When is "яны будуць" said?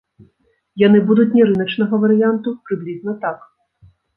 0.83-1.27